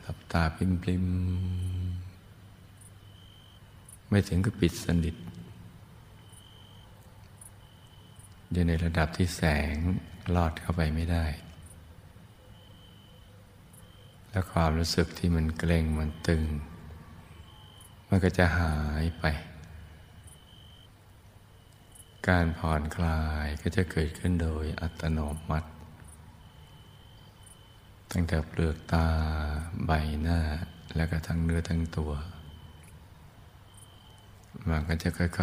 [0.00, 0.58] หลับตาป
[0.88, 2.14] ริมๆ
[4.08, 5.16] ไม่ถึงกับปิดสนิท
[8.52, 9.74] อยู่ในระดับที่แสง
[10.34, 11.26] ลอดเข้าไปไม่ได้
[14.30, 16.44] และความรู้สึกที่มันเกร็งมันตึง
[18.08, 19.24] มันก็จะหายไป
[22.28, 25.18] การผ่อนคลายก็จะเกิดขึ้นโดยอัตโน
[25.48, 25.68] มัติ
[28.14, 29.06] ตั้งแต่เปลือกตา
[29.86, 29.90] ใบ
[30.22, 30.40] หน้า
[30.96, 32.12] แล้วก็ทั้งเนื้อทั้งตัว
[34.68, 35.42] มันก็จะค่อยๆ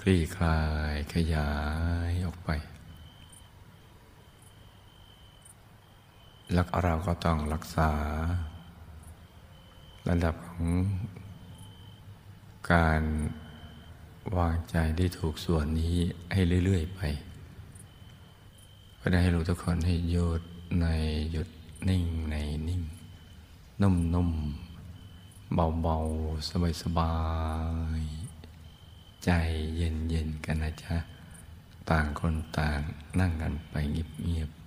[0.00, 0.60] คลี่คลา
[0.92, 1.50] ยขยา
[2.08, 2.50] ยออกไป
[6.52, 7.90] แล้วเราก็ต้องรักษา
[10.08, 10.64] ระดับของ
[12.72, 13.02] การ
[14.38, 15.96] วางใจได้ถูกส่วนนี้
[16.32, 17.00] ให้เรื่อย ๆ ไป
[19.00, 20.42] ก็ได้ให้รู้ทุกคนให้หยุด
[20.80, 20.86] ใน
[21.32, 21.48] หยุด
[21.88, 22.34] นิ่งใน
[22.68, 22.82] นิ่ง
[23.82, 24.30] นุ่มนุ่ม
[25.54, 25.96] เบาเบา
[26.48, 27.14] สบายสบา
[28.00, 28.02] ย
[29.24, 29.30] ใจ
[29.76, 30.96] เย็นเย็นกันนะจ๊ะ
[31.90, 32.80] ต่างคนต่าง
[33.20, 34.61] นั่งกันไปเงียบๆ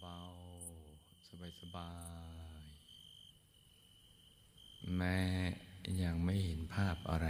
[0.00, 1.28] เบาๆ
[1.60, 1.90] สบา
[2.60, 5.18] ยๆ แม้
[6.02, 7.28] ยังไม่เห็นภาพอะไร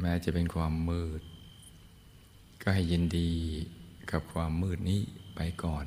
[0.00, 1.22] แม้จะเป็นความมืด
[2.62, 3.30] ก็ให้ยินดี
[4.10, 5.00] กับความมืดนี้
[5.36, 5.86] ไปก่อน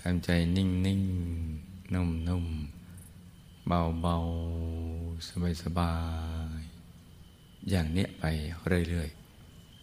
[0.00, 0.66] ทำใจนิ่
[0.98, 5.94] งๆนุ่มๆ เบาๆ สบา
[6.58, 8.24] ยๆ อย่างเนี้ยไป
[8.88, 9.10] เรื่อย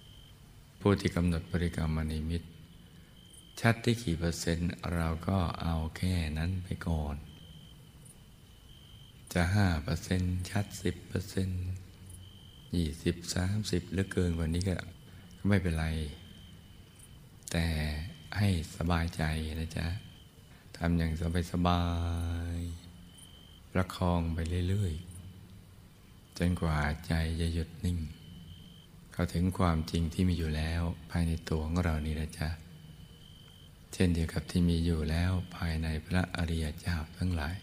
[0.03, 2.41] ๆ ผู้ที่กำหนดบริกรรมนิมิต
[3.59, 7.15] ชัดที่กี่เปอร์เซ็นต์ เราก็เอาแค่นั้นไปก่อน
[9.33, 11.63] จะห้าเปอร์เซ็นต์ชัดสิบเปอร์เซ็นต์
[12.75, 14.77] ยี่สิบสามสิบหรือเกินกว่านี้ก็
[15.47, 15.87] ไม่เป็นไร
[17.51, 17.67] แต่
[18.37, 19.23] ให้สบายใจ
[19.59, 19.87] นะจ๊ะ
[20.77, 21.83] ทำอย่างสบายสบา
[22.55, 22.59] ย
[23.71, 24.39] ประคองไป
[24.69, 27.97] เรื่อยๆ จนกว่าใจจะหยุดนิ่ง
[29.13, 30.81] เข้าถึงความจริงที่มีอยู่แล้ว
[31.11, 32.49] ภายในตัวของเรานี่นะจ๊ะ
[33.93, 37.55] เช่นเดียวกับที่มีอยู่แล้วภายในพระอริยเจ้าทั้งหลาย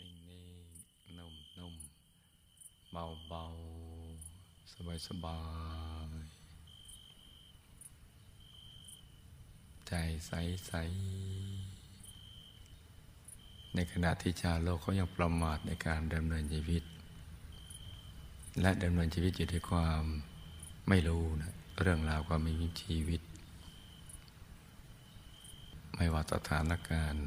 [0.00, 4.72] นิ่งๆนุ่มๆเบาๆ
[5.06, 5.40] สบา
[6.06, 6.40] ยๆ
[9.86, 9.92] ใจ
[10.26, 11.69] ใสๆ
[13.74, 16.82] ในขณะที่ชาวโลกเขายังประมาทในการดำเนินชีวิต
[18.60, 20.02] และดำเนินชีวิตอยู่ด้วยความ
[20.88, 22.52] ไม่รู้นะเรื่องราวความมี
[22.82, 23.20] ชีวิต
[25.96, 27.26] ไม่ว่าสถานการณ์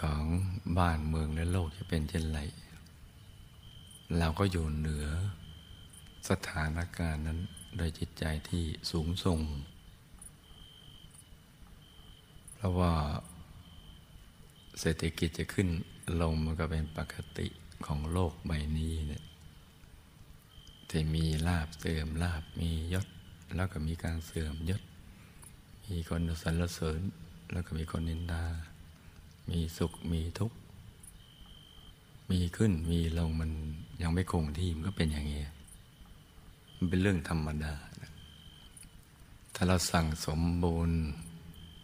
[0.00, 0.22] ของ
[0.78, 2.40] บ้านเมืองและโลกจะเป็นเช่นไร
[4.18, 5.06] เราก็อยู่เหนือ
[6.30, 7.40] สถานการณ์นั้น
[7.76, 9.40] โดยจิตใจที่สูงส่ง
[12.54, 12.94] เพราะว่า
[14.80, 15.68] เศรษฐกิจจะขึ้น
[16.20, 17.46] ลงมันก็เป็นปกติ
[17.86, 19.24] ของโลกใบนี้เนี่ย
[20.88, 23.06] ที่มีลาบเสื่อมลาบมียศ
[23.56, 24.82] แล้วก็มีการเสื่อมยศ
[25.88, 27.00] มีคนสรรเสริญ
[27.52, 28.44] แล้วก็มีคนนินทา
[29.50, 30.56] มีสุขมีทุกข์
[32.30, 33.50] มีขึ้นมีลงมัน
[34.02, 35.42] ยังไม่คงที่มันก็เป็นอย่างนี้
[36.76, 37.74] มันเป็นเรื่องธรรมดา
[39.54, 40.92] ถ้าเราสั่งสมบุญ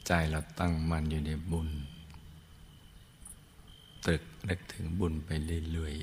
[0.07, 1.69] ใจเราตั้งมั่นอยู่ในบุญ
[4.49, 5.31] นึกถึงบุญไป
[5.73, 5.95] เรื่อย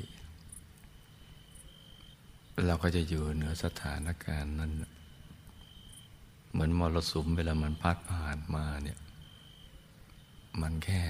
[1.98, 4.72] ๆ เราก็จะอยู่เหนือสถานการณ์นั้น
[6.52, 9.00] เหมือนมรสุมเวลามันพัดผ่านมาเนี่ย
[10.62, 11.04] มันแค่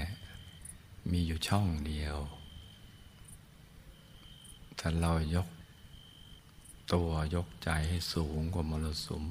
[1.12, 2.18] มีอยู่ช่องเดียว
[4.80, 5.48] ถ้าเรายก
[6.94, 9.24] ตัวยกใจให้สูงกว่ามรสุม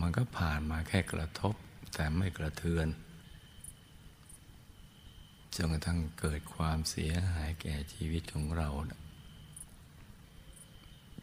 [0.00, 1.54] มันก็ผ่านมาแค่กระทบ
[1.94, 2.86] แต่ไม่กระเทือน
[5.54, 8.68] จนกระทั่งเกิดความเสียหายแก่ชีวิตของเรา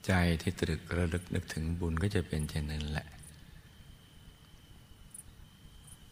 [0.05, 3.07] ใจที่ตรึกระลึกนึกถึงบุญก็จะเป็นเช่นนั้นแหละ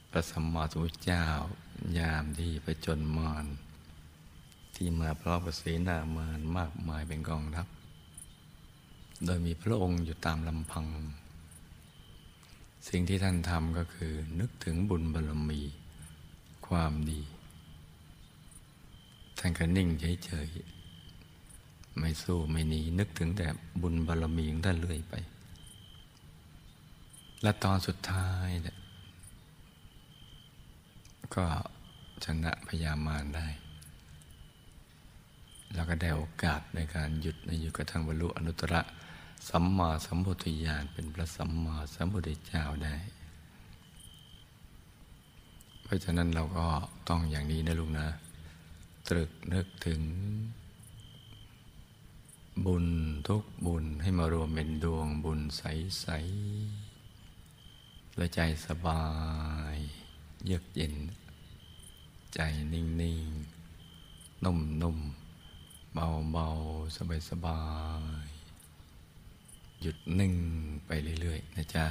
[0.10, 1.26] พระสัมมาสัมพุทธเจ้า
[1.98, 3.46] ยามที่ประจนมาร
[4.76, 7.68] ที่มาพร้อมกับเสนามารมากมายเป็นกองทัพ
[9.26, 10.86] โดยมีพระองค์อยู่ตามลำพัง
[12.88, 15.62] สิ่งที่ท่านทำก็คือนึกถึงบุญบารมี
[16.68, 17.22] ความดี
[19.38, 19.90] ท่านก็นิ่ง
[20.26, 23.48] เฉยๆ ไม่สู้ไม่หนี นึกถึงแต่
[23.82, 25.14] บุญบารมีของท่านเรื่อยไป
[27.42, 28.78] และตอนสุดท้ายเนี่ย
[31.36, 31.46] ก็
[32.24, 33.48] ชนะพยามารได้
[35.74, 38.76] แล้วก็ได้โอกาสในการหยุดในอยู่กระทั่งบรรลุอนุตตร
[39.50, 42.96] สัมมาสัมพุทธญาณเป็นพระสัมมาสัมพุทธเจ้าได้
[45.84, 46.66] เพราะฉะนั้นเราก็
[47.10, 48.08] ต้องอย่างนี้นะลูกนะ
[49.08, 50.02] ตรึกนึกถึง
[52.66, 52.88] บุญ
[53.28, 56.06] ทุกบุญให้มารวมเป็นดวงบุญใส
[56.94, 59.06] ๆ และใจสบา
[59.76, 59.78] ย
[60.46, 60.96] เยือกเย็น
[62.34, 62.40] ใจ
[62.74, 63.28] นิ่ง
[63.86, 64.98] ๆ นุ่ม
[65.48, 67.64] ๆ เบา ๆ สบา
[68.26, 68.28] ย
[69.04, 70.36] ๆ หยุดนิ่ง
[70.86, 70.90] ไป
[71.22, 71.86] เรื่อย ๆ นะจ๊ะ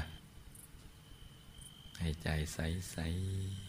[1.99, 3.66] ให้ใจใส ๆ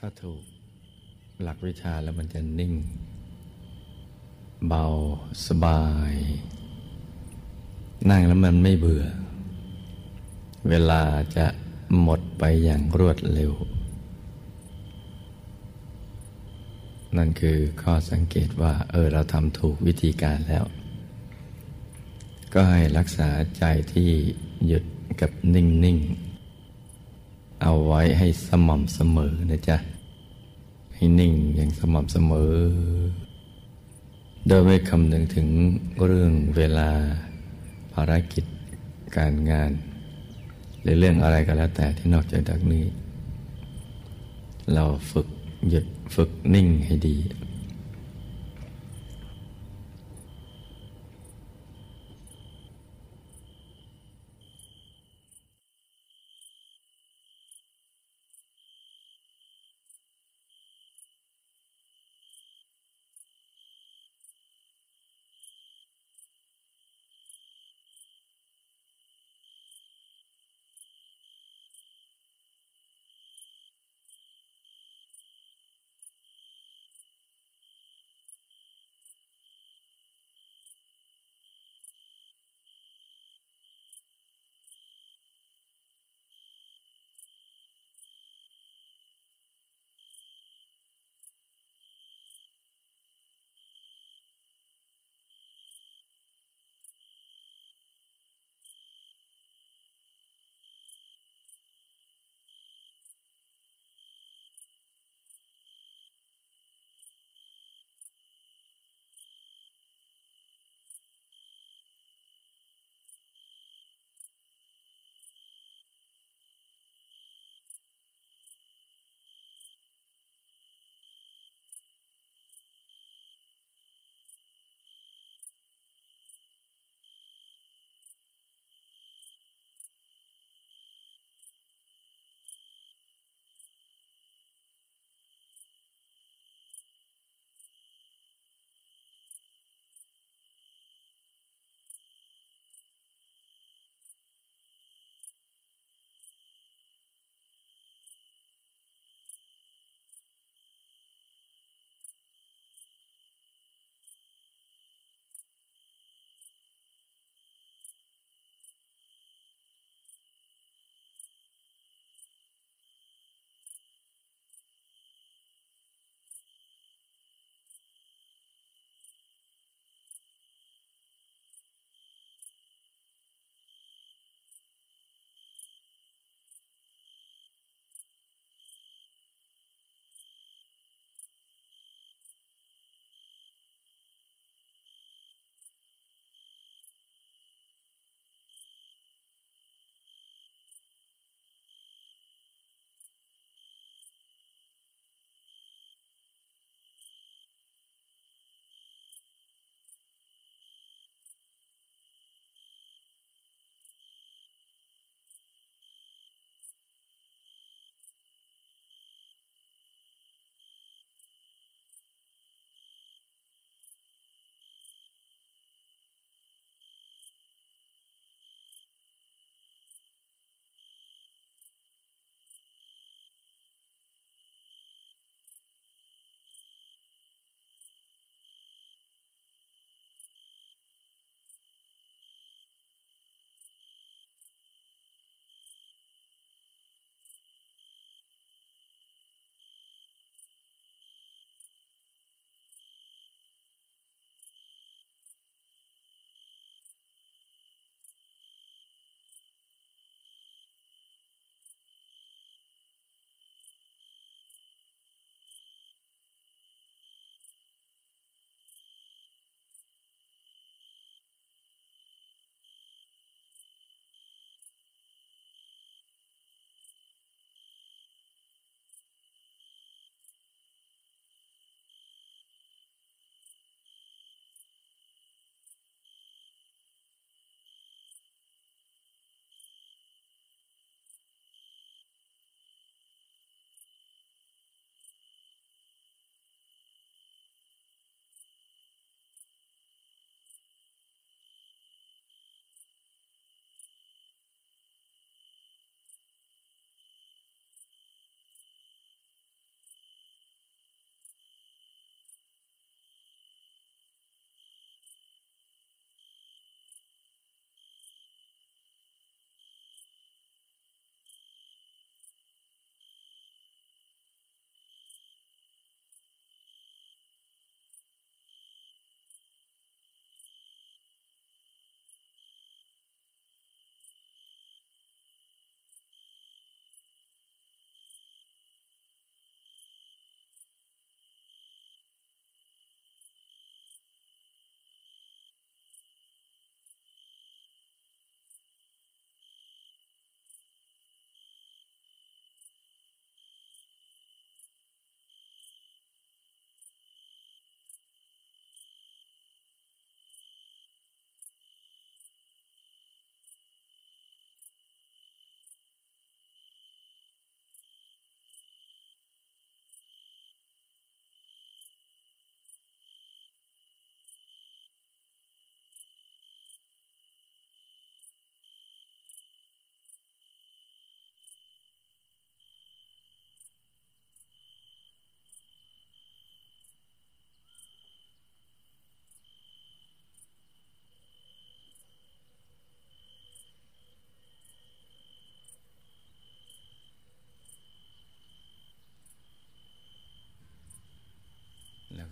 [0.00, 0.42] ถ้าถูก
[1.42, 2.74] หลักวิชาแล้วมันจะนิ่ง
[4.68, 4.84] เบา
[5.46, 6.14] สบาย
[8.10, 9.04] นั่งแล้วมันไม่เบื่อ
[10.68, 11.02] เวลา
[11.36, 11.46] จะ
[12.00, 13.52] หมดไปอย่างรวดเร็ว
[17.16, 20.64] นั่นคือข้อสังเกตว่า เออเราทำถูกวิธีการแล้ว
[22.54, 23.28] ก็ให้รักษา
[23.58, 24.10] ใจที่
[24.66, 24.84] หยุด
[25.20, 26.25] กับนิ่ง ๆ
[27.62, 29.76] เอาไว้ให้สม่ำเสมอนะจ๊ะ
[30.94, 32.52] ให้นิ่งอย่างสม่ำเสมอ
[34.48, 35.48] โดยไม่คำนึงถึง
[36.04, 36.90] เรื่องเวลา
[37.92, 38.44] ภารกิจ
[39.16, 39.70] การงาน
[40.82, 42.84] หรือเรื่องอะไรก็แล้วแต่ที่นอกจากนี้
[44.74, 45.26] เราฝึก
[45.68, 47.16] หยุดฝึกนิ่งให้ดี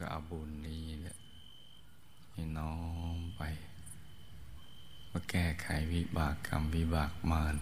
[0.04, 1.16] ก็เอาบุญนี้เนี่ย
[2.32, 2.74] ให้น้อ
[3.16, 3.42] มไป
[5.10, 7.54] มาแก้ไขวิบากกรรมวิบากมาร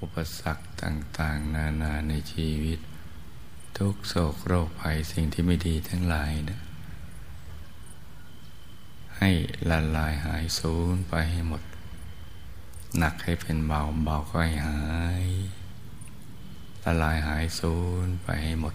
[0.00, 2.78] อุปสรรคต่าง ๆ นานาในชีวิต
[3.78, 6.60] ทุกโศกโรคภัยสิ่งที่ไม่ดีทั้งหลายนะ
[9.18, 9.30] ให้
[9.70, 11.62] ละลายหายสูญไปให้หมด
[12.98, 14.80] หนักให้เป็นเบาเบาก็ให้หา
[15.24, 15.28] ย
[16.84, 18.74] ละลายหายสูญไปให้หมด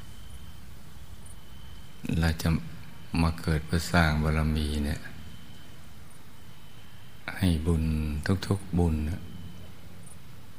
[2.19, 2.49] เราจะ
[3.21, 5.01] มาเกิดเพื่อสร้างบารมีเนี่ย
[7.37, 7.83] ให้บุญ
[8.47, 8.95] ทุกๆบุญ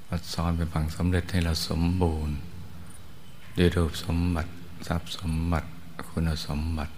[0.09, 2.37] มาซ้อนเป็นพังสำเร็จให้เราสมบูรณ์
[3.59, 4.53] ด้วยรูปสมบัติ
[4.87, 5.69] ทรัพย์สมบัติ
[6.09, 6.95] คุณสมบัติ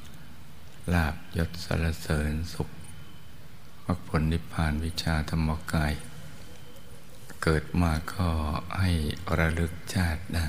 [0.92, 2.68] ลาบยศสรรเสริญสุข
[3.84, 5.92] มรรคผลนิพพานวิชาธรรมกาย
[7.42, 8.28] เกิดมาก็
[8.78, 8.90] ให้
[9.38, 10.48] ระลึกชาติได้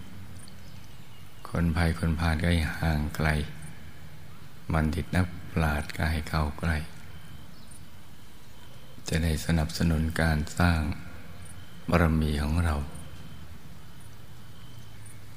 [1.55, 3.27] คนภัยคนพาลก็ให้ห่างไกล
[4.73, 6.77] มันดิดนักปราดก็ให้เข้าใกล้
[9.07, 10.79] จะได้สนับสนุนการสร้าง
[11.89, 12.75] บารมีของเรา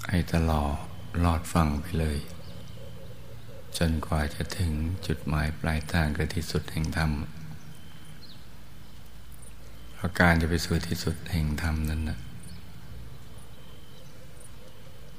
[0.08, 0.76] ให้ตลอด
[1.24, 2.18] ลอดฟังไปเลย
[3.78, 4.72] จนกว่าจะถึง
[5.06, 7.10] จุดหมายปลายทางคือที่สุดแห่งธรรม
[9.94, 12.18] เพราะการจะไปสู่ที่สุดแห่งธรรมนั้นนะ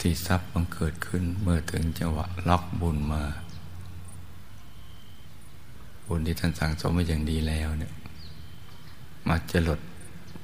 [0.00, 3.22] ที่ทรัพย์บังเกิดขึ้นเมื่อถึงจังหวะล็อกบุญมา
[6.06, 7.92] บุญที่ท่านสั่งสมมาอย่างดีแล้วเนี่ย
[9.28, 9.80] มาจะหลด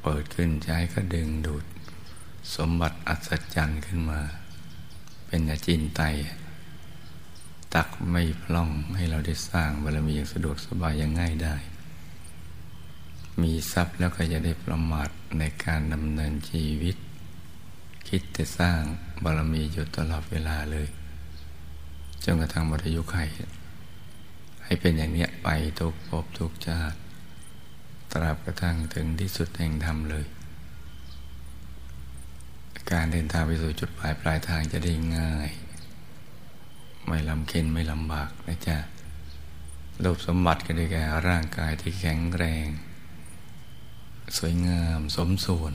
[0.03, 1.65] เปิดขึ้นใช้ก็ดึงดูด
[2.55, 4.21] สมบัติอัศจรรย์ขึ้นมา
[5.27, 6.03] เป็นอาจินไต
[7.75, 11.57] ตักไม่พล่องให้เราได้สร้างบารมีอย่างสะดวกสบายอย่างง่ายได้
[13.43, 15.09] มีทรัพย์แล้วก็จะได้ประมาท
[15.39, 16.97] ในการดำเนินชีวิต
[18.09, 18.81] คิดจะสร้าง
[19.25, 20.89] บารมีอยู่ตลอดเวลาเลย
[22.25, 23.17] จนกระทั่งหมดอายุไข
[24.65, 25.49] ให้เป็นอย่างนี้ไป
[25.79, 26.99] ทุกภพทุกชาติ
[28.13, 30.27] ตราบกระทั่งถึงที่สุดแห่งธรรมเลย
[32.93, 35.51] การเดินทางไปสู่จุดปลายปลายทางจะได้ง่าย
[37.07, 38.79] ไม่ลำเค็นไม่ลำบากนะจ๊ะ
[40.03, 42.67] รูปสมบัติก็ได้แก่ร่างกายที่แข็งแรง
[44.39, 45.75] สวยงามสมส่วน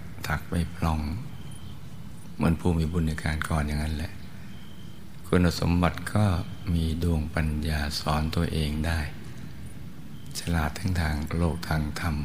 [0.33, 0.99] ักไม่พลอง
[2.35, 4.11] เหมือนผู้มีบุญในการก่อนอย่างนั้นแหละ
[5.27, 6.25] คุณสมบัติก็
[6.73, 8.99] มีดวงปัญญาสอนตัวเองได้
[10.39, 12.15] ฉลาดทั้งทางโลกทางธรรม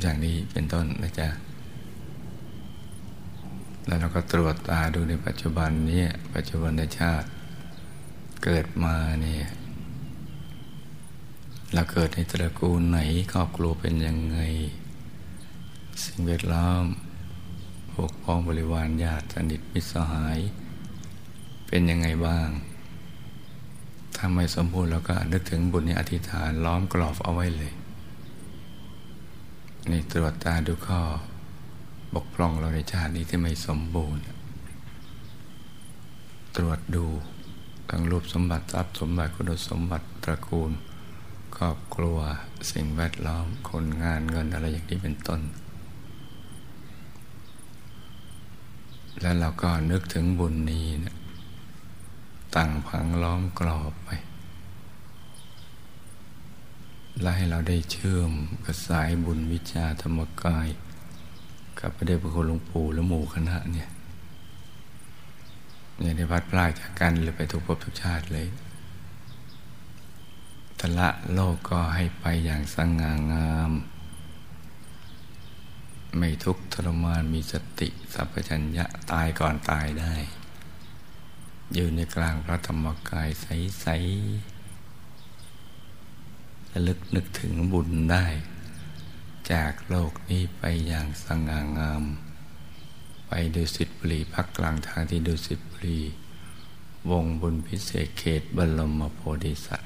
[0.00, 1.28] อย่างนี้เป็นต้นนะจ๊ะ
[3.86, 6.04] แล้วเราก็ตรวจตาดูในปัจจุบันนี้
[6.34, 7.28] ปัจจุบันชาติ
[8.44, 9.46] เกิดมาเนี่ย
[11.74, 12.98] เราเกิดในตระกูลไหน
[13.32, 14.38] ครอบครัวเป็นยังไง
[16.04, 16.84] สิ่งแวดล้อม
[17.92, 20.38] พวกพ้องบริวารญาติสนิทมิตรสหาย
[21.66, 22.48] เป็นยังไงบ้าง
[24.16, 27.72] ถ้าไม่สมบูรณ์เราก็นึกถึงบุญในอธิษฐานล้อมกรอบเอาไว้เลย
[29.90, 31.00] นี่ตรวจตาดูข้อ
[32.14, 34.22] บกพร่องเราในชาตินี้ที่ไม่สมบูรณ์
[36.56, 37.06] ตรวจดู
[37.90, 40.72] ทั้งรูปสมบัติทรัพย์สมบัติคุณสมบัติตระกูล
[41.56, 42.18] ครอบครัว
[42.72, 45.40] สิ่งแวดล้อม คนงานเงินอะไรอย่างนี้เป็นต้น
[49.20, 51.16] แล้วเราก็นึกถึงบุญนี้นะ
[52.56, 54.10] ตั้งพังล้อมกรอบไป
[57.20, 58.32] และให้เราได้เชื่อม
[58.64, 60.68] กับสายบุญวิชาธรรมกาย
[61.80, 63.88] กับพระเดชพระคุณหลวงปู่และหมู่คณะเนี่ย
[65.98, 68.46] เนี่ยได้พัดพลาดจากกันเลยไปทุกภพทุกชาติเลย
[70.80, 73.72] ทละโลกก็ให้ไปอย่างสง่างาม
[76.18, 80.14] ไม่ทุกข์ทรมานมีสติสัพพัญญะตายก่อนตายได้
[81.74, 88.26] อยู่ในกลางพระธรรมกายใสๆระลึกนึกถึงบุญได้
[89.52, 92.04] จากโลกนี้ไปอย่างสง่างาม
[93.28, 96.00] ไปดูสิทธิบุรีพักกลางทางที่ดูสิทธิบุรี
[97.10, 99.85] วงบุญพิเศษเขตบรมโพธิสัตว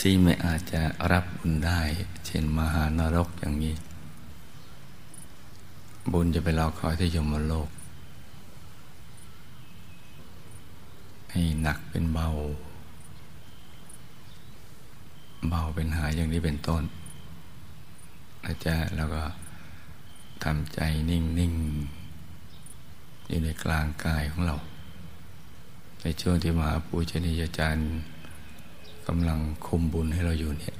[0.00, 1.80] ที่ไม่อาจจะรับบุญได้
[2.26, 3.74] เช่นมหานรกอย่างนี้
[6.12, 7.68] บุญจะไปรอคอยที่ยมโลก
[11.30, 12.28] ให้หนักเป็นเบา
[15.48, 16.82] เบาเป็นหายอย่างนี้เป็นต้น
[18.44, 19.22] นะจ๊ะแล้วก็
[20.44, 20.80] ทำใจ
[21.10, 24.56] นิ่งๆอยู่ในกลางกายของเรา
[26.00, 27.86] ในช่วงที่มหาปูชนียาจารย์
[29.10, 30.76] กำลังคุมบุญให้เราอยู่เนี่ย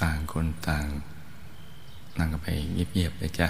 [0.00, 0.86] ต่างคนต่าง
[2.18, 3.48] นั่งกันไปเงียบๆเลยจ้ะ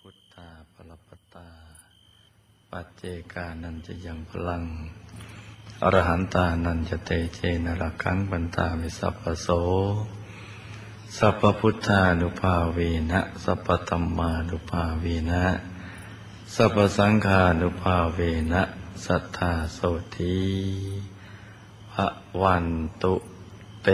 [0.00, 1.48] พุทธาปรปตา
[2.70, 2.95] ปัจเจ
[3.32, 4.62] กานันจะยังพลัง
[5.82, 9.48] อรหันตานันจะเตเจนรักังบันตามิสัพพโส
[11.16, 12.78] สัพพุทธานุภาเว
[13.10, 15.44] นะ สัพพธรรมานุภาเวนะ
[16.54, 18.20] สัพพสังฆานุภาเว
[18.52, 18.62] นะ
[19.04, 19.78] สัทธาโส
[20.16, 20.38] ที
[21.92, 22.08] พระ
[22.42, 22.66] วัน
[23.02, 23.14] ตุ
[23.82, 23.88] เต